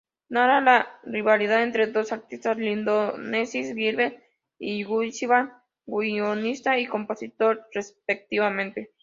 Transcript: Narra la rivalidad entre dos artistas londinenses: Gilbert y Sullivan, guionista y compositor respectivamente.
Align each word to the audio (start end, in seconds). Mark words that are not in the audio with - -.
Narra 0.29 0.61
la 0.61 0.99
rivalidad 1.03 1.61
entre 1.61 1.85
dos 1.85 2.11
artistas 2.11 2.57
londinenses: 2.57 3.75
Gilbert 3.75 4.17
y 4.57 4.83
Sullivan, 4.83 5.53
guionista 5.85 6.79
y 6.79 6.87
compositor 6.87 7.67
respectivamente. 7.71 8.93